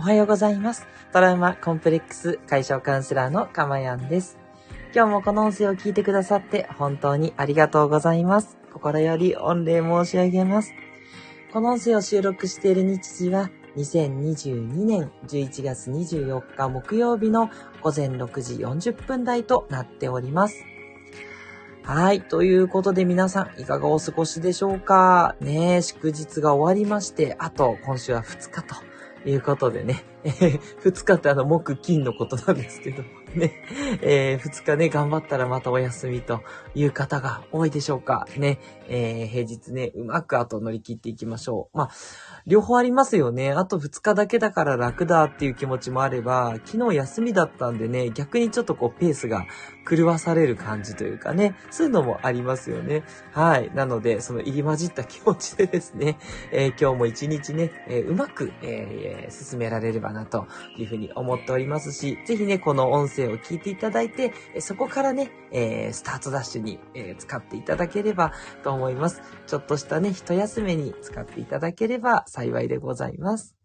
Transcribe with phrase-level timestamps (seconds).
[0.00, 0.86] おはようございます。
[1.12, 4.38] トラウマコンプレックス解消カウンセラーのかまやんです。
[4.94, 8.56] 今日もこの音声を聞いてくださって本当にありがとうございます。
[8.72, 10.72] 心より御礼申し上げます。
[11.52, 17.50] この音声を収録している日時は2022年11月24日木曜日の
[17.82, 20.64] 午前6時40分台となっております。
[21.82, 22.22] はい。
[22.22, 25.36] ということで皆さん、いかがお過ごしでしょうか？
[25.40, 28.76] ね祝日が終わりまして、あと今週は2日と
[29.24, 33.02] いうことでね、えー、2日ってあの、木金のことなんですけど、
[33.34, 33.52] ね、
[34.02, 36.42] えー、2日ね、頑張ったらまたお休みと
[36.74, 38.26] いう方が多いでしょうか。
[38.36, 41.76] ね、えー、平日ね、うまくあと乗り切っていきましょう。
[41.76, 41.90] まあ、
[42.46, 43.52] 両方ありますよね。
[43.52, 49.46] あと2日だけだから楽だっていう気持ちもあれば、昨日休みだったんでね、逆にちょっとこうペースが
[49.88, 53.04] 狂わされる感じというかね、そういうのもありますよね。
[53.32, 53.70] はい。
[53.74, 56.18] なので、その入り混じった気持ちでですね、
[56.52, 69.22] えー、今日も一日ね、えー、うまく、えー、進められればなというふうに思っておりますし、ぜひね、この音声を聞いていただいて、そこからね、えー、スタートダッシュに、えー、使っていただければと思います。
[69.46, 73.59] ちょっとしたね、一休めに使っていただければ幸いでございます。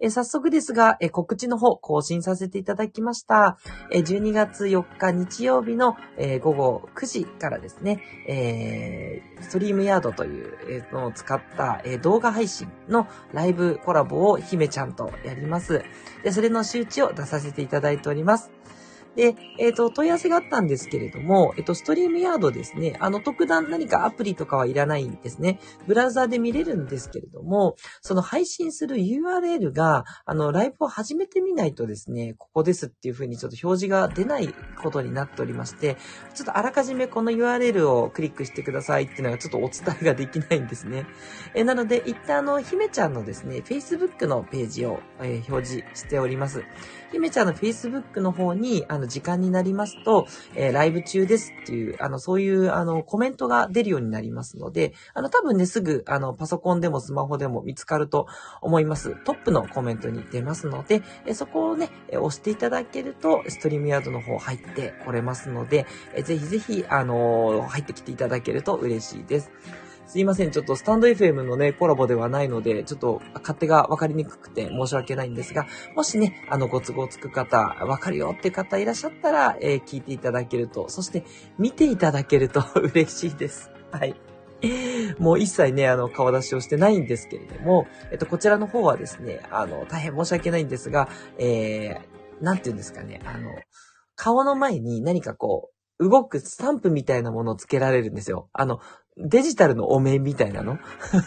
[0.00, 3.58] え早速ですが、え告知の方更新させていただきました。
[3.90, 15.82] え12月4日日曜日の、え午後9時からですね、えー、ストリームヤードというのを使った、え動画配信のライブコラボを姫ちゃんとやります。
[16.24, 18.50] で、それの周知を出させていただいております。
[19.16, 25.58] で、えっ、ー、と、問い合わせがあったんですけれども、えっ、ー、と、ストリームヤードですね、あの、特段何かアプリとかはいらないんですね。
[25.86, 35.96] ブラウザーで見れるんですけれども、その配信する URL が、あの、ライブを始めてみないとですね、ここですっていう風にちょっと表示が出ないことになっておりまして、
[36.34, 41.06] ちょっとあらかじめこの URL をクリックしてくださいっていうのがちょっとお伝えができないんですね。
[41.54, 46.64] えなので、一旦あの、姫ちゃんのですね、Facebook のページを、え、表示しております。
[47.12, 58.26] 姫ちゃんの Facebook の方に、あの、の時間になりますと、えー、ライブ中ですっていう、あの、そういう、あの、コメントが出るようになりますので、あの、多分ね、すぐ、あの、パソコンでもスマホでも見つかると
[58.60, 59.16] 思います。
[59.24, 69.50] トップのコメントに出ますので、えそこをね、え押していただけると、ストリームヤードの方入ってこれますので、えぜひぜひ、あの入ってきていただけると嬉しいです。
[70.10, 70.50] すいません。
[70.50, 81.22] ちょっとスタンド FM のね、コラボではないので、ちょっと勝手が分かりにくくて申し訳ないんですが、もしね、あの、ご都合つく方、わかるよって方いらっしゃったら、えー、聞いていただけると、そして
[81.58, 83.70] 見ていただけると 嬉しいです。
[83.92, 84.20] はい。
[85.20, 93.48] もう一切ね、あの、顔出しをしてないんですけれども、えっと、こちらの方はですね、あの、大変申し訳ないんですが、えー、なんて言うんですかね、あの、
[94.16, 98.48] 顔の前に何かこう、動くスタンプみたいなものをつけられるんですよ。
[98.54, 98.80] あの、
[99.16, 100.78] デジタルのお面みたいなの？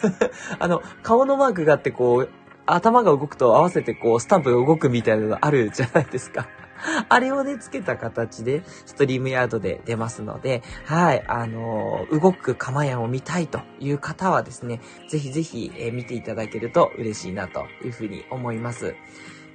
[0.58, 2.28] あの、顔のマークがあってこう、
[2.66, 6.48] 頭が動くと合わせてこう、スタンプが動くみたいなのあるじゃないですか。
[7.08, 18.94] あれをね、つけた形で、ストリームヤードで出ますので、はい、あのー、動く釜屋を見たいという方はですね、ぜひぜひ、えー、見ていただけると嬉しいなというふうに思います。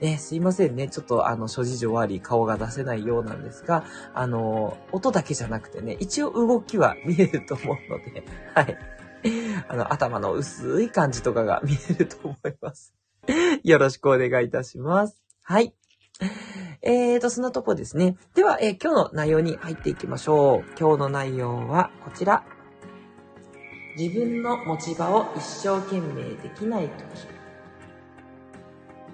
[0.02, 0.88] ね、すいませんね。
[0.88, 3.84] ちょっとあの、諸事情あり顔が出せないようなんですが、
[4.14, 8.24] あの、音だけじゃなくてね、一応動きは見えると思うので、
[8.56, 8.78] はい。
[9.68, 12.94] あの、頭の薄い感じとかが見えると思います。
[13.64, 15.22] よろしくお願いいたします。
[15.44, 15.74] はい。
[16.82, 18.16] えーと、そのとこですね。
[18.34, 20.80] では、えー、今日の内容に入っていきましょう。
[20.80, 22.44] 今日の内容はこちら。
[23.98, 27.39] 自分の持ち場を一生懸命できないとき。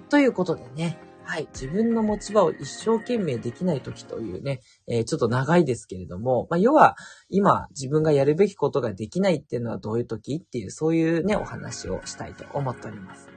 [0.08, 1.48] ということでね、はい。
[1.52, 6.94] 自分の持ち場を一生懸命できない時というね、えー、ちょっと長いですけれども、まあ、要は、
[7.30, 13.28] 今、自分がやるべきことができないっていうのはどういう時っていう、そういうね、お話をしたいと思っております。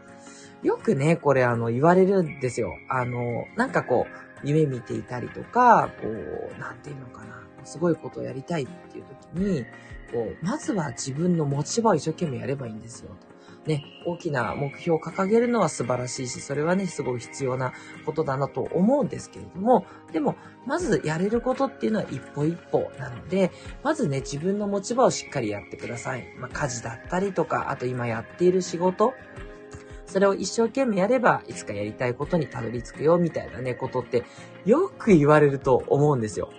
[0.62, 2.69] よくね、これあの、言われるんですよ。
[2.90, 9.66] あの、なんかこう、夢見ていたりとか、こう、なんていうのかな、すごいことをやりたいっていう時に、
[10.11, 13.16] こう、まずは自分の持ち場を一生懸命やればいいんですよ。
[13.66, 17.73] ね、大きな目標を掲げるのは素晴らしいし、それはね、すごい必要な
[18.06, 20.35] ことだなと思うんですけれども、でも、
[20.66, 23.52] まずやれることっていうのは一歩一歩なので、
[23.84, 26.26] まずね、自分の持ち場をしっかりやってください。
[26.40, 29.14] まあ、家事だったりとか、あと今やっている仕事、
[30.06, 34.23] それを一生懸命やれば、いつかやりたいことにたどり着くよ、みたいなね、ことって、
[34.66, 36.50] よく言われると思うんですよ。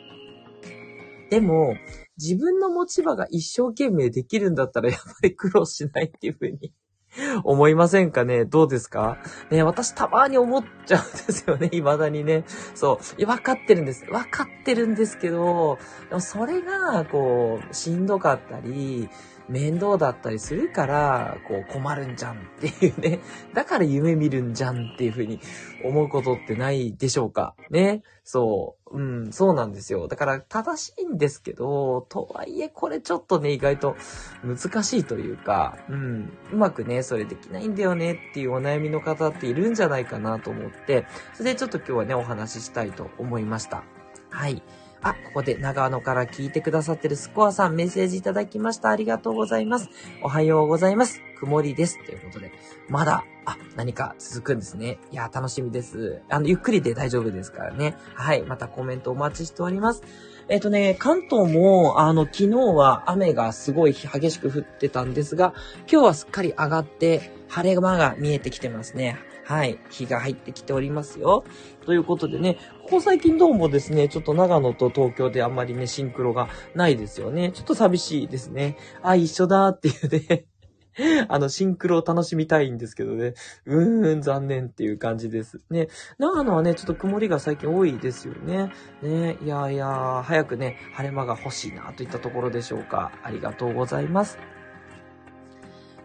[1.31, 1.75] でも、
[2.17, 6.73] 自分の持ち場が一生懸命できるんだったら、やっぱり苦労しないっていうふうに
[7.45, 8.45] 思いませんかね？
[8.45, 9.19] どうですか？
[9.51, 12.45] ね、私たまに思っちゃうんですよね、未だにね。
[12.75, 13.27] そう。
[13.27, 14.05] わかってるんです。
[14.11, 15.79] わかってるんですけど、
[16.09, 19.09] でもそれが、こう、しんどかったり、
[19.49, 23.19] 面倒だったりするから、こう困るんじゃんっていうね。
[23.53, 25.41] だから夢見るんじゃんっていうふうに
[25.85, 27.57] 思うことってないでしょうか？
[27.69, 28.03] ね。
[28.23, 28.80] そう。
[28.93, 30.09] うん、そうなんですよ。
[30.09, 33.97] だから正しいんですけど、とはいえこれちょっとね、意外と
[34.43, 43.85] 難しいというか、うん、うまくね、それできないんだよねっていうお悩みの方っているんじゃないかなと思って、それでちょっと今日はね、お話ししたいと思いました。
[44.29, 44.61] はい。
[45.03, 48.91] あ、ここで長野から聞いてくださってるスコアさんメッセージいただきました。
[48.91, 49.89] ありがとうございます。
[50.23, 51.23] おはようございます。
[51.39, 52.05] 曇りです。
[52.05, 52.53] ということで、
[52.89, 54.99] まだ、あ、何か続くんですね。
[55.11, 56.21] いや、楽しみです。
[56.29, 57.97] あの、ゆっくりで大丈夫ですからね。
[58.15, 58.43] はい。
[58.43, 60.03] またコメントお待ちしております。
[60.49, 65.55] えっ、とね、関東も、あの、昨日は雨がすごい激しく降ってたんですが、
[65.91, 69.19] 今日はすっかり上がって、晴れ間が見えてきてますね。
[69.51, 69.81] はい。
[69.91, 71.43] 日が入ってきておりますよ。
[71.85, 77.51] ということでね、ここ最近どうもですね、ちょっと長野と東京であんまりね、シンクロがないですよね。
[77.51, 78.77] ちょっと寂しいですね。
[79.03, 80.47] あ、一緒だーっていうね。
[81.27, 83.35] あの、シンクロを楽しみたいんですけどね。
[83.67, 85.59] うーん、残念っていう感じです。
[85.69, 85.89] ね。
[86.19, 88.71] 長野はね、ちょっと曇りが最近多いですよね。
[89.03, 89.37] ね。
[89.43, 93.11] いやいや、早くね、晴れ間が欲しいなといったところでしょうか。
[93.25, 94.39] ありがとうございます。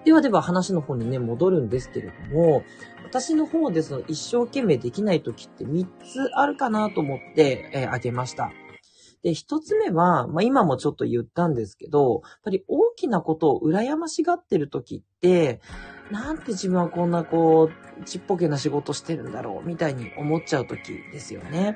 [0.05, 2.63] ではでは話の方にね、戻るんですけれども、
[3.05, 8.51] 私の方でその一生懸命できない時って3つあるかなと思って、えー、あげました。
[9.25, 15.61] で、1つ目は、まあ、今もちょっと言ったんですけど、やっぱり大きなことを羨ましがってる時って、
[16.11, 21.75] なんて自分はこんなこう、ちっぽけな仕事してるんだろう、みたいに思っちゃう時ですよね。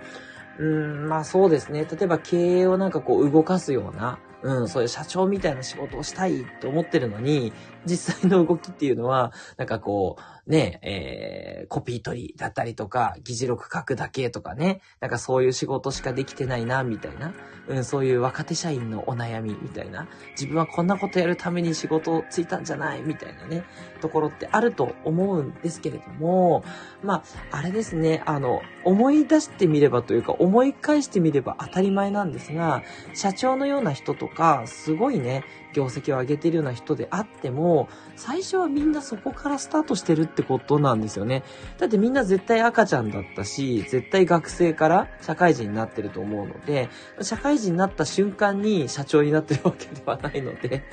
[0.60, 1.88] うん、まあそうですね。
[1.90, 7.52] 例えば経営をなんかこう動かすような、うん、そういう社長みたいな仕事をしたいと思ってるのに、
[7.86, 17.34] 実際の動きっていうのは、なんかこう、ね、えー、コピー取りだったりとか、議事録書くだけとかね、なんかそういう仕事しかできてないな、みたいな、
[17.68, 23.64] うん、そういう若手社員のお悩みみたいな、自分はこんなことやるために仕事をついたんじゃない、みたいなね、
[24.02, 26.64] ところってあると思うんですけれども、
[27.04, 32.82] まあ、あれですね、あの、思い出してみればというか、思い返してみれば当たり前なんですが、
[33.14, 35.44] 社長のような人とか、すごいね、
[35.74, 41.44] 業績を上げてるような人であっても、も最初はみんなそこからスタートしてるってことなんですよね。
[41.78, 46.90] だってみんな絶対赤ちゃんだったし、絶対学生から社会人になってると思うので、
[47.22, 50.84] 社会人になった瞬間に社長になってるわけではないので、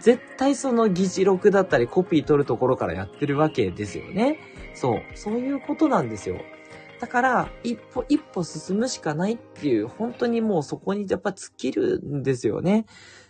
[0.00, 4.38] 絶対その議事録だったりコピー取るところからやってるわけですよね。
[4.74, 5.02] そう。
[5.14, 6.36] そういうことなんですよ。
[7.00, 12.86] だから、一歩一歩進むしかないっていう、本当にもうそこにやっぱ尽きるんですよね。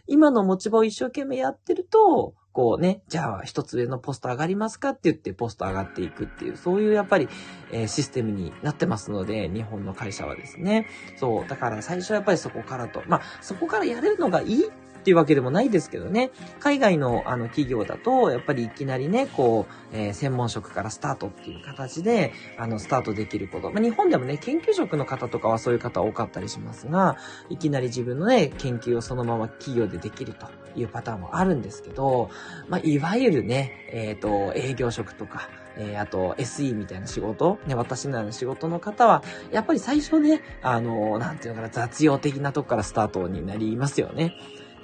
[0.07, 7.29] 今の持ち場を一生懸命やってると、こうね、じゃあ一つ上のポスト上がりますかって言ってポスト上がっていくっていう、そういうやっぱり、
[7.73, 10.87] えー、システムになってますので、日本の会社はですね。
[11.17, 14.71] そう、だから最初はやっぱりそこからと、まあそこからやれるのがいいっ
[15.05, 16.31] っていうわけでもないですけどね。
[16.61, 23.71] 海外のあの企業だと、やっぱりいきなりね、こう、えー、専門職からスタートっていう形で、あの、スタートできること。
[23.71, 27.19] まあ、日本でもね、研究職の方とかはそういう方多かったりしますが、
[27.51, 32.31] いきなり自分のね、研究をそのまま企業でできるというパターンもあるんですけど、
[32.71, 44.35] まあ、いわゆるね、えっ、ー、と、営業職とか、えー、あと SE みたいな仕事、ね、私のような仕事の方は、やっぱり最初ね、あの、なんていうのかな、雑用的なとこからスタートになりますよね。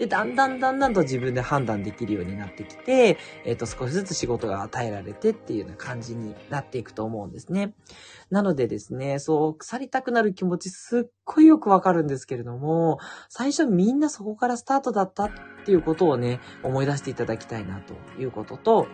[0.00, 7.74] で、だんだんだんだんと自分で判断できるようになってきて、えっ、ー、と、少しずつ仕事が与えられてっていうような感じになっていくと思うんですね。
[8.31, 12.98] なのでですね、そう、腐りたくなる気持ちすっごいよくわかるんですけれども、
[13.29, 15.31] 最初みんなそこからスタートだったっ
[15.67, 18.86] ていうことをね、思い出していただきたいなということと、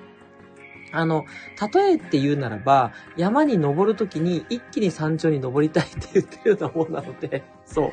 [0.91, 1.25] あの、
[1.73, 7.93] 例えって言うならば、山に登るときに一気に山頂に登りたいって言ってるようなもんなので、そう。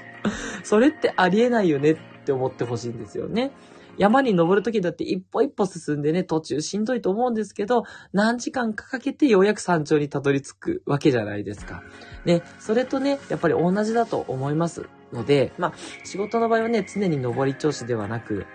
[0.64, 3.52] それってありえないよねっって思ってほしいんですよね。
[3.98, 11.84] 山に登るときだって一歩一歩進んでね、途中しんどいと思うんですけど、何時間かかけてようやく山頂にたどり着くわけじゃないですか。
[12.26, 15.74] ね、それとね、やっぱり同じだと思いますので、まあ、
[16.06, 18.46] 仕事の場合はね、常に登り調子ではなく、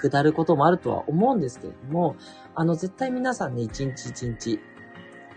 [0.00, 2.16] 下ることもあるとは思うんですけれども、
[2.54, 4.60] あの、絶対皆さんね、一日一日、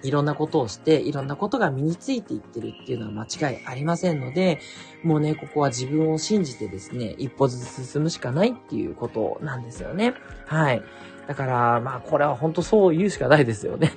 [0.05, 4.59] いろんなことをして、いろんなことが身についていってるっていうのは間違いありませんので、
[5.03, 10.13] もうね、ここは自分を信じてですね、一歩ずつ進むしかないっていうことなんですよね。
[10.45, 10.81] はい。
[11.27, 13.93] だから、まあ、これは本当そう言うしかないですよね。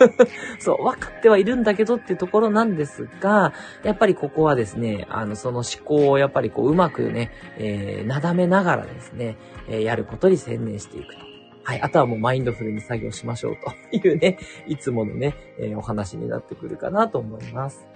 [0.60, 9.36] そう、分かってはいるんだけどっていうところなんですが、やっぱりここはですね、あの、その思考をやっぱりこう、うまくね、えー、なだめながらですね、
[9.68, 11.25] えー、やることに専念していくと。
[11.66, 11.82] はい。
[11.82, 13.56] あとはもうマインドフルに作業しましょう
[13.90, 17.88] というね、 いつものね、えー、お話になってくるかなと思います。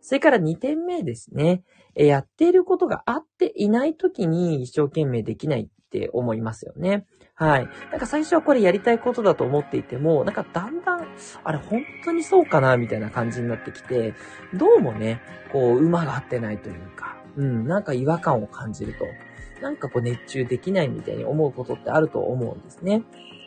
[0.00, 1.64] それから2点目ですね。
[1.96, 7.06] えー、やっていることがあっていない時に一生懸命できないって思いますよね。
[7.34, 7.68] はい。
[7.90, 11.08] なんか最初はこれやりたいことだと思っていても、なんかだんだん、
[11.42, 14.14] あれ本当にそうかなみたいな感じになってきて、
[14.54, 15.20] どうもね、
[15.50, 19.06] こう、馬が合ってないというか、うん、なんか違和感を感じると。
[19.60, 23.02] なんかこう熱中できないみたいに思うことってあると思うんですね。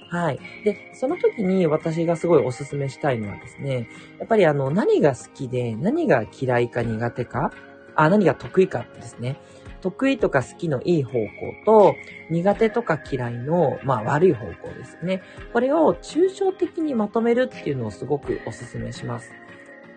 [0.09, 0.39] はい。
[0.63, 7.51] で、その時に私がすごいお勧めしたいのはですね、やっぱりあの、何が好きで、何が嫌いか苦手か、
[7.95, 9.37] あ、何が得意かですね。
[9.81, 11.27] 得意とか好きのいい方向
[11.65, 11.95] と、
[12.29, 15.21] 苦手とか嫌いの、まあ悪い方向ですね。
[15.51, 19.31] これを抽象的にまとめるっていうのをすごくお勧めします。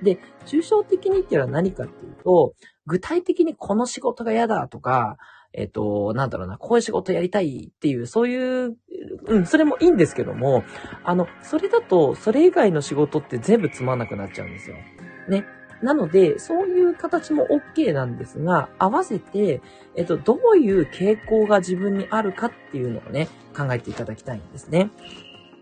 [0.03, 2.55] で、抽象的にっていうのは何かっていうと、
[2.87, 5.17] 具体的にこの仕事が嫌だとか、
[5.53, 8.77] えっ、と、なんだろうな、こういう仕事やりたいっていう、そういう、
[9.27, 10.65] うん、それもいいんですけども、
[11.05, 14.77] あの、それだと、それ以外の仕事って全部つまんなくなっちゃうんですよ。
[15.29, 15.45] ね。
[15.83, 19.63] なので、そういう形も OK なんですが、合わせて、
[19.97, 24.91] えっと、どういう傾向が自分にあるかっていうのをね、考えていただきたいんですね。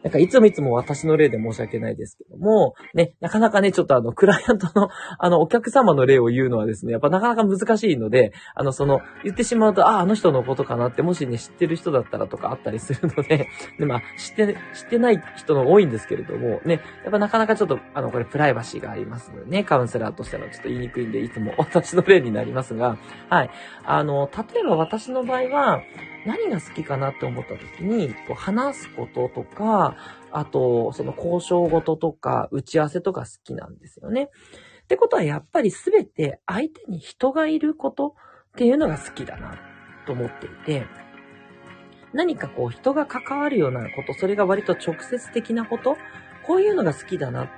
[0.02, 4.88] なんかいつもいつも私の例で申し訳ないですけども、ね、なかなかね、ちょっとあの、クライアントの、
[5.19, 23.50] あの、お客様の例を言うのはですね、やっぱなかなか難しいので、あの、その、言ってしまうと、ああ、あの人のことかなって、もしね、知ってる人だったらとかあったりするので、 で、まあ、知って、知ってない人の多いんですけれども、ね、やっぱなかなかちょっと、あの、これプライバシーがありますのでね、カウンセラーとしてのちょっと言いにくいんで、いつも私の例になりますが、はい。
[23.85, 25.83] あの、例えば私の場合は、
[26.28, 29.97] 何が好きかなって思った時に、こう話すこととか、
[30.30, 34.28] あと、その交渉事とか、打ち合わせとか好きなんですよね。
[34.82, 38.12] ってことは、やっぱりすべて相手に人がいることっ
[38.56, 39.56] ていうのが好きだな
[40.06, 40.85] と思っていて、
[42.12, 45.97] 何かこう人が関わるようなこと、それが割と直接的なこと、
[46.47, 47.49] こういうのが好きだなっ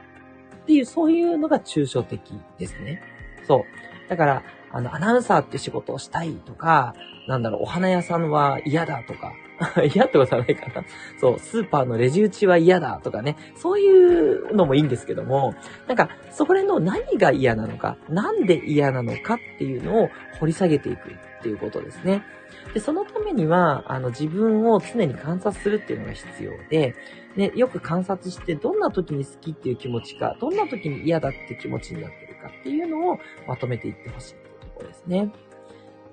[0.66, 2.20] ていう、そういうのが抽象的
[2.56, 3.02] ですね。
[3.48, 3.64] そ
[4.06, 4.08] う。
[4.08, 6.94] だから、あの、アナウンサーって仕事をしたいとか、
[7.26, 9.32] なんだろう、お花屋さんは嫌だとか、
[9.94, 10.84] 嫌ってことはないかな。
[11.18, 13.36] そう、スーパーのレジ打ちは嫌だとかね。
[13.56, 15.54] そういうのもいいんですけども、
[15.86, 22.22] なんか、そこら辺の何が嫌なのか、なんで嫌なのかっていうのを掘り下げていくっていうことですね。
[22.72, 26.94] で、そのためには、あの、自分を常に観察するっていうのが必要で、
[27.36, 34.49] ね、よく観察して、どんな時に好きっていう気持ちか、どんな時に嫌だって気持ちになってるかっていうのをまとめていってほしい
[34.80, 35.32] っていうとですね。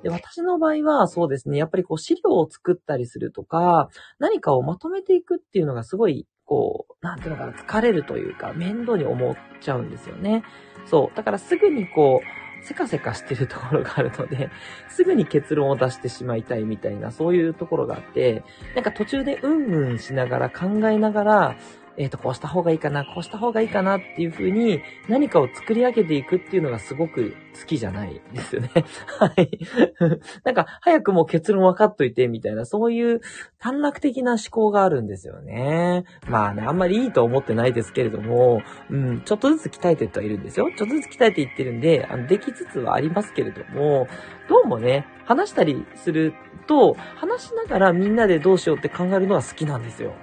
[0.03, 10.43] で、私の場合はそうですね、やっぱりこう資料を作ったりするとか、何かをまとめていくっていうのがすごい、こう、なんていうのかな、疲れるというか、面倒に思っちゃうんですよね。
[10.86, 11.17] そう。
[11.17, 14.50] だからすぐにこう、せかせかしてるところがあるので、
[14.89, 18.43] すぐに結論を出してしまいたいみたいな、そういうところがあって、
[18.75, 21.55] なんか途中でうんうんしながら考えながら、
[21.98, 28.70] えっ、ー、と、こうした方がいいかな、こうした方がいいかなっていう風に何かを作り上げていくっていうのがすごく好きじゃないですよね。
[29.20, 29.50] はい。
[30.46, 33.22] なんか、早くもう結論分かっといて、みたいな、そういう
[33.60, 36.06] 短絡的な思考があるんですよね。
[36.27, 38.62] まあね、あんまりいいと思ってないですけれども、
[38.92, 40.70] うん、ちょっとずつ鍛えていってはいるんですよ。
[40.77, 44.08] ちょっとずつ鍛えていってるんで、あの、できつつはありますけれども、
[44.48, 46.34] どうもね、話したりする
[46.68, 50.13] と、話しながらみんなでどうしようって考えるのは好きなんですよ。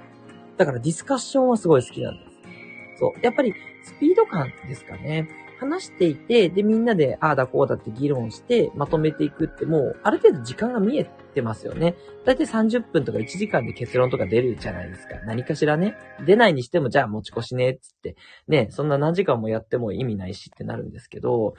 [0.57, 2.99] だからディスカッションはすごい好きなんです。
[2.99, 3.19] そう。
[3.21, 5.29] やっぱりスピード感ですかね。
[5.59, 11.95] 話していて、で、みんなで、ああだこうだって議論して、まとめていくってもう、ある程度時間が見えてますよね。
[12.25, 15.15] だいたい30分とか1時間で結論とか出るじゃないですか。
[15.25, 15.95] 何かしらね。
[16.25, 18.15] 出ないにしても、じゃあ持ち越しね、つって。
[18.47, 21.53] ね、そんな何時間もやっても意味ないしってなるんですけど、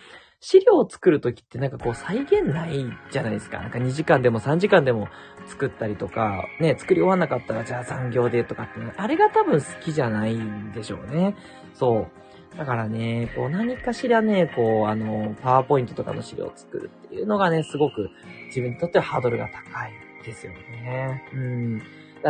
[0.48, 3.58] 資料を作るときってなんかこう再現ないじゃないですか。
[3.58, 5.08] なんか2時間でも3時間でも
[5.48, 11.34] 作ったりとか、ね、作り終わんなかったらじゃあ残業でとかって、あれが多分好きじゃないんでしょうね。
[11.74, 12.06] そ
[12.54, 12.56] う。
[12.56, 18.10] だからね、こう何かしらね、こうあの、パワーポイントとかの資料を作るっていうのがね、すごく
[18.46, 19.92] 自分にとってはハードルが高い
[20.24, 21.24] ですよね。
[21.34, 21.82] うん。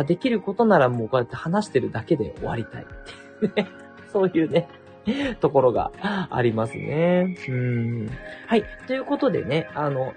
[0.07, 2.85] できることならもうこうやって話してるだけで終わりたいっ
[3.39, 3.67] ていうね。
[4.11, 4.67] そういうね、
[5.39, 5.91] ところが
[6.29, 7.35] ありますね。
[7.47, 8.09] うん。
[8.47, 8.63] はい。
[8.87, 10.13] ということでね、あの、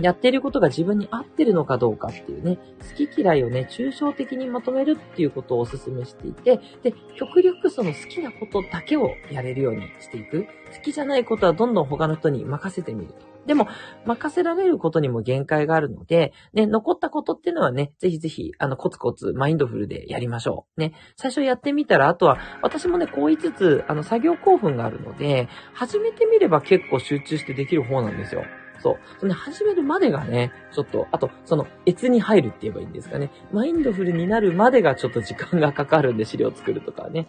[0.00, 2.56] やってることが自分に合ってるのかどうかっていうね、
[2.96, 10.46] 好き嫌いをね、抽象的にまとめるっていうことをお勧めしていて、で、極力その好きなことだけをやれるようにしていく。
[10.76, 13.37] 好きじゃないことはどんどん他の人に任せてみると。
[13.48, 13.66] でも、
[14.06, 20.80] 任せられることにも限界があるので、ね、残ったことっていうのはね、ぜひぜひ、あの、コツコツ、マインドフルでやりましょう。
[20.80, 28.44] ね、最初やってみたら、あとは、私もね、こう言いつつ、あの、作業興奮があるので、始めてみれば結構集中してできる方なんですよ。
[28.80, 28.98] そう。
[29.20, 33.30] その始めるまでがね、ちょっと、あと、その、越に入るって言えばいいんですかね。
[33.52, 37.26] マインドフルになるまでがちょっと時間がかかるんで、資料作るとかね。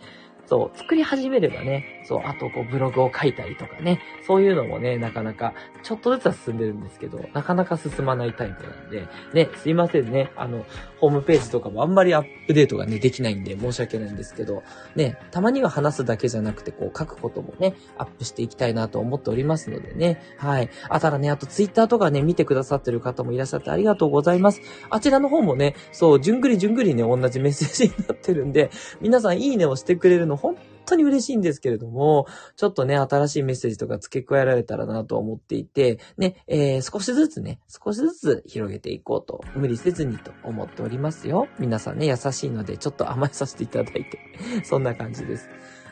[0.49, 5.53] そう、作り始めればね、そう、あとこうブログを書いたりとかね、そういうのもね、なかなか、
[5.83, 10.65] ちょっとずつは進んでるんですけど、なかなか進まないタイプなんで、ね、すいませんね、あの、
[10.99, 14.63] ホームページとかもあんまりアップデートがね、できないんで申し訳ないんですけど、
[14.95, 20.69] ね、たまには話すだけじゃなくて、こう書くこともね、アップしていきたいなと思っておりますのでね、はい。
[20.89, 24.61] あ、ただね、あとツイッターとかね、見てくださってる方もいらっしゃってありがとうございます。
[24.89, 30.55] あちらの方もね、そう、じゅんぐりじゅんぐりね、同じメッセージになってるんで、皆さんいいねをしてくれるの、本
[30.85, 41.47] 当に嬉しいんですけれども、ちょっとね、新しいメッセージとか付け加えられたらなと思っていて、ね、えー、少しずつね、少しずつ広げていこうと、無理せずにと思っておりますよ。
[41.59, 44.19] 皆さんね、優しいので、ちょっと甘えさせていただいて、
[44.63, 45.49] そんな感じです。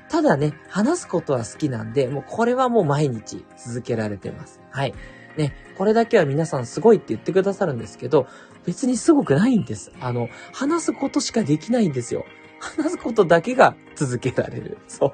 [0.10, 4.62] ただね、話すことは好きなんで、もうこれはもう毎日続けられてます。
[4.72, 4.94] はい。
[5.38, 8.28] ね、これだけは皆さんすごいって言ってくださるんですけど、
[8.66, 9.92] 別にすごくないんです。
[10.02, 12.26] あの、話すことしかできないんですよ。
[12.60, 14.78] 話すことだけが続けられる。
[14.88, 15.12] そう。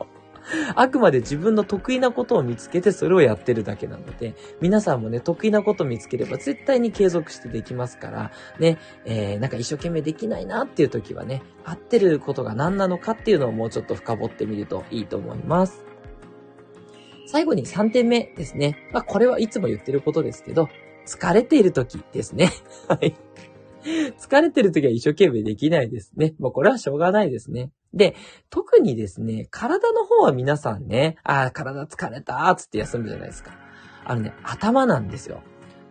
[0.75, 15.85] あくまで自分の得意なことを見つけてそれをやってるだけなので、皆さんもね、得意なこと見つければ絶対に継続してできますから、ね、えー、なんか一生懸命できないなっていう時はね、合ってることが何なのかっていうのをもうちょっと深掘ってみるといいと思います。
[17.25, 18.89] 最後に3点目ですね。
[18.91, 20.69] まあ、これはいつも言ってることですけど、
[21.05, 22.51] 疲れている時ですね。
[22.87, 23.15] はい。
[24.17, 26.33] 疲れてる時は一生懸命できないですね。
[26.39, 27.71] もうこれはしょうがないですね。
[27.93, 28.15] で、
[28.49, 33.51] 特にですね、体の方は皆さんね、ああ、体疲れたーつって休むじゃないですか。
[34.05, 35.43] あのね、頭なんですよ。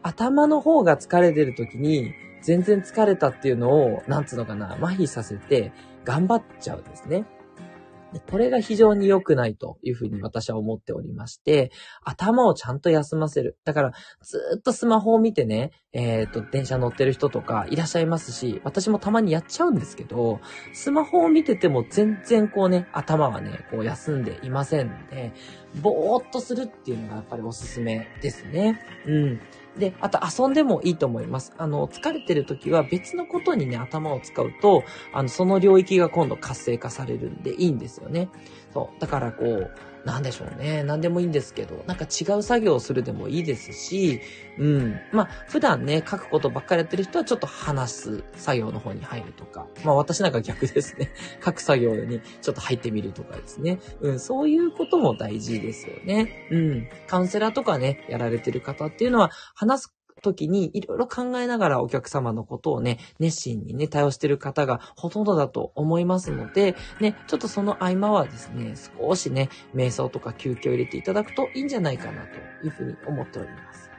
[0.02, 5.72] 頭の方が疲れてる時に、全然疲れたっていうのを、なんつうのかな、麻痺させて、
[6.04, 7.24] 頑張っちゃうんですね。
[8.20, 11.70] これが非常に良くないというふうに私は思っておりまして、
[12.04, 13.58] 頭をちゃんと休ませる。
[13.64, 13.92] だから、
[14.22, 20.40] ずっとスマホを見てね、えっ、と、電車乗ってる人とかいらっしゃいますし、私もたまにやっちゃうんですけど、
[20.72, 25.32] スマホを見てても全然こうね、頭はね、こう休んでいませんので、
[25.80, 28.80] ぼーっとするっていうのがやっぱりおすすめですね。
[29.06, 29.40] うん。
[29.78, 31.52] で、あと遊んでもいいと思います。
[31.56, 38.28] あの、疲れてる時は別のことにね、頭を使うと、あの、その領域が今度活性化されるんでいいんですよね。
[38.74, 39.00] そう。
[39.00, 39.70] だからこう、
[40.04, 40.82] なんでしょうね。
[40.82, 44.20] 何でもいいんですけど、なんか違う作業をするでもいいですし、
[44.58, 45.00] うん。
[45.12, 49.66] まあ、普段ね、書くことばっかりやってる人はちょっと話す作業の方に入るとか。
[49.84, 51.12] まあ、私なんか逆ですね。
[51.44, 53.78] 書く作業にちょっと入ってみるとかですね。
[54.00, 56.48] うん、そういうことも大事ですよね。
[56.50, 56.88] うん。
[57.06, 73.90] カウンセラーとかね、やられてる方っていうのは、話す時にいろいろ考えながらお客様のことをね、熱心にね、対応してる方がほとんどだと思いますので、ね、ちょっとその合間はですね、少しね、瞑想とか休憩を入れていただくといいんじゃないかなというふうに思っております。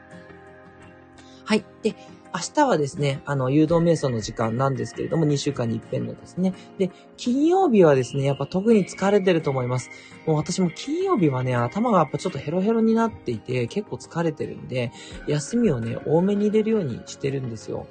[1.45, 1.65] はい。
[1.83, 1.95] で、
[2.35, 6.53] 明日はですね、あの、誘導瞑想の時間なんですけれども、2週間に一遍のですね。
[6.79, 9.91] で、金曜日はですね、やっぱ特に疲れてると思います。
[10.25, 14.91] もう私も金曜日はね、頭がやっぱちょっとヘロヘロになっていて、結構疲れてるんで、
[15.27, 17.85] 休みをね、多めに入れるようにしてるんですよ。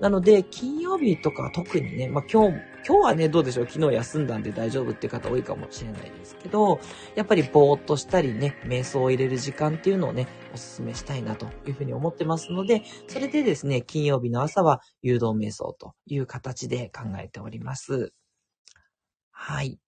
[0.00, 3.66] なので、金曜日とか特にね、まあ今日、今日はね、どうでしょう？
[3.66, 6.80] 昨日休んだんで大丈夫っていう方多いかもしれないですけど、
[7.16, 18.14] やっぱりぼーっとしたりね、瞑想を入れる時間っていうのをね、お勧めしたいなというふうに思ってますので、それでですね、金曜日の朝は誘導瞑想という形で考えております。
[19.32, 19.78] はい。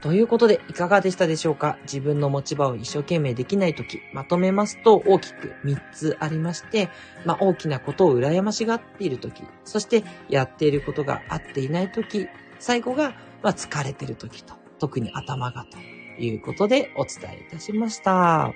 [0.00, 1.76] ということで、いかがでしたでしょうか？
[1.82, 6.88] 自分の持ち場を一生懸命できないとき、まとめますと大きく3つありまして、
[7.26, 15.76] まあ、大きなことを羨ましがっているとき、そしてやっていることが合っていないとき、最後が、まあ、疲れているときと、特に頭がと
[16.22, 18.54] いうことでお伝えいたしました。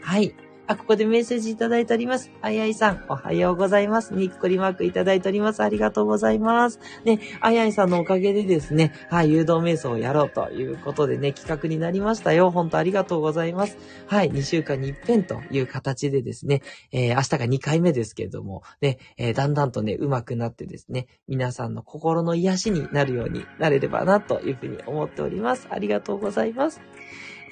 [0.00, 0.34] はい。
[0.72, 2.30] あ、ここでメッセージいただいております。
[2.40, 4.14] あいあいさん、おはようございます。
[4.14, 5.62] にっこりマークいただいております。
[5.62, 6.80] ありがとうございます。
[7.04, 12.50] ね、あいあいさんのおかげでですね、はい、誘導瞑想をやろうということでね、企画になりましたよ。
[12.50, 13.76] 本当ありがとうございます。
[14.06, 25.68] はい、2週間に一遍という形でですね、えー、明日が2回目ですけれども、ね、えー、だんだんとね、上手くなってですね、皆さんの心の癒しになるようになれればなというふうに思っております。
[25.70, 26.80] ありがとうございます。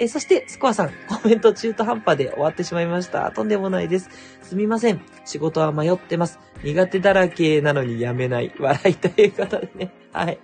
[0.00, 3.30] えそして、スコアさん、 コメント中途半端で終わってしまいました。
[3.32, 4.08] とんでもないです。
[4.42, 5.02] すみません。
[5.26, 6.40] 仕事は迷ってます。
[6.64, 8.50] 苦手だらけなのに辞めない。
[8.58, 9.99] 笑いという方でね。
[10.12, 10.38] はい。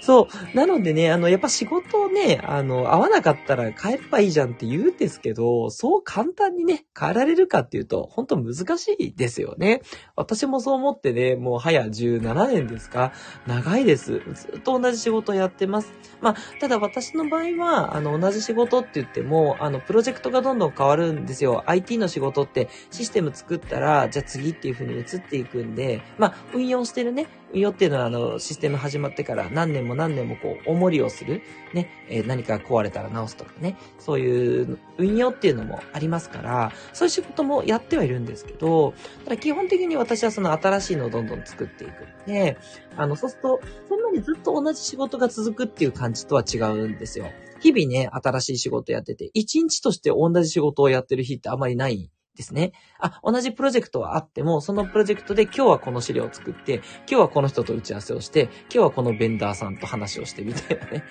[0.00, 0.56] そう。
[0.56, 9.82] なのでね、あの、やっぱ仕事をね、あの、合わなかったら変えればいいじゃんって言うんですけど、そう簡単にね、変えられるかっていうと、本当難しいですよね。
[10.16, 13.12] 私もそう思ってね、もう早17年ですか
[13.46, 14.22] 長いです。
[14.34, 15.92] ずっと同じ仕事やってます。
[16.20, 21.62] まあ、ただ私の場合は、あの、同じ仕事って言っても、あの、プロジェクトがどんどん変わるんですよ。
[21.66, 31.42] IT の仕事ってシステム作ったら、じゃあ次っていう風に移っていくんで、まあ、運用してるね、運用っていうのは、あの、システム始まってから何年も何年もこう、重りをする。
[31.74, 33.76] ね、えー、何か壊れたら直すとかね。
[33.98, 42.58] そういう運用っていうのもありますから、そういう仕事もやってはいるんですけど、ただ基本的に私はその新しいのをどんどん作っていくんで、
[42.96, 47.26] あの、そうすると、そんなにずっと同じ仕事が続くっていう感じとは違うんですよ。
[47.60, 52.72] 日々ね、新しい仕事やってて、一日として同じ仕事をやってる日ってあまりないですね。
[52.98, 61.04] あ、同じプロジェクトはあっても、そのプロジェクトで今日はこの資料を作って、今日はこの人と打ち合わせをして、今日はこのベンダーさんと話をしてみたいなね。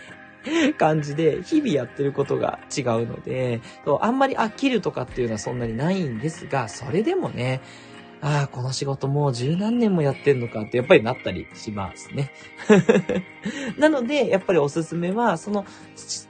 [0.77, 3.61] 感じで、日々やってることが違うので、
[3.99, 7.61] あんまり飽きるとかっていうのはそんなにないんですが、それでもね、
[8.25, 12.31] ああ、この仕事もう十何年もやってんのかってやっぱりなったりしますね。
[13.77, 15.63] なので、やっぱりおすすめは、その、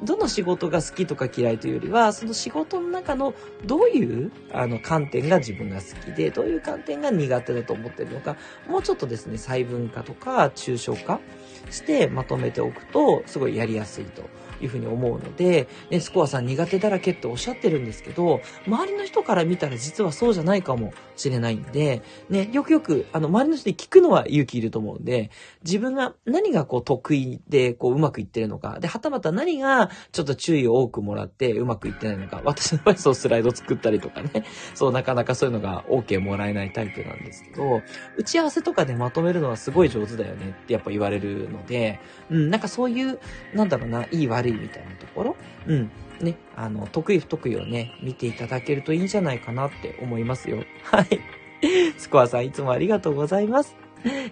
[0.03, 8.35] どの仕事が好きとか嫌いというよりは、その仕事の中のどういうあの観点が自分が好きで、どういう観点が苦手だと思ってるのか、
[8.67, 11.21] もうちょっとですね、細分化とか抽象化
[11.69, 14.23] してまとめておくと、すごいやりやすいと。
[14.61, 25.31] いうふうに思うので、ね、スコアさん苦手だらけっておっしゃってるんですけど、周りの人から見たら実はそうじゃないかもしれないんで、ね、よくよく、あの、周りの人に聞くのは勇気いると思うんで、
[25.63, 37.81] 自分が何がこう得意で、こううまくいってるのか、で、はたまた何がちょっと注意を多くもらってうまくいってないのか、私の場合そうスライド作ったりとかね、そうなかなかそういうのが OK もらえないタイプなんですけど、
[38.17, 43.19] 打ち合わせとかでまとめるのはすごい上手だよねってやっぱ言われるので、うん、なんかそういう、
[43.53, 45.35] なんだろうな、いい悪いみたいなところ、
[45.67, 50.63] うん、ね、あの、得意不得意をね、見ていただけるといいんじゃないかなって思いますよ。
[50.83, 51.19] はい。
[51.97, 53.75] スコアさんいつもありがとうございます。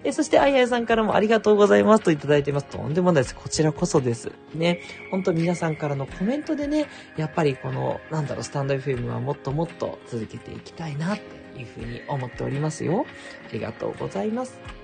[0.04, 2.66] えそして、あいあいさんからもありがとうございますといただいてます。
[2.66, 3.34] とんでもないです。
[3.34, 4.30] こちらこそです。
[4.54, 4.80] ね。
[5.10, 13.04] ほんと皆さんからのコメントでね、やっぱりこの、なんだろう、スタンド FM はもっともっと続けていきたいなっていうふうに思っておりますよ。
[13.48, 14.83] ありがとうございます。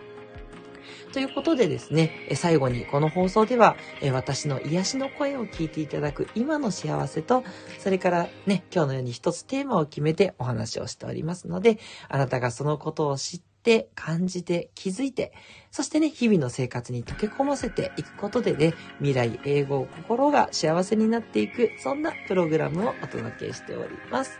[1.12, 3.76] ということでですね、最後にこの放送では、
[4.12, 7.42] 私の癒しの声を聞いていただく今の幸せと、
[7.78, 15.34] それからね、今日のように一つテーマを決めてお話をしておりますので、あなたがそのことを知って、感じて、気づいて、
[15.70, 24.38] そしてね、日々の生活に溶け込ませていくことでね、未来、英語、心が幸せになっていく、そんなプログラムをお届けしております。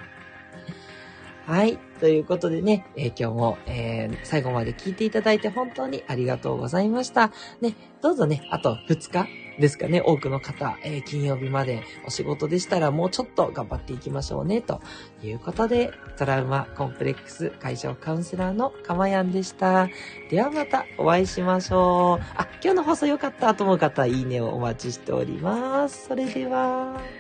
[1.51, 1.79] はい。
[1.99, 7.33] ということでね、えー、今日も、えー、最後まで聞いていただいて本当にありがとうございました。
[7.61, 14.81] ね、どうぞね、あと2日ですかね、多くの方、えー、金曜日までお仕事でしたらもうちょっと頑張っていきましょうね、と
[15.25, 19.89] いうことで、トラウマコンプレックス解消カウンセラーのかまやんでした。
[20.31, 22.25] ではまたお会いしましょう。
[22.37, 26.07] あ、今日の放送良かったと思う方、いいねをお待ちしております。
[26.07, 27.20] それでは。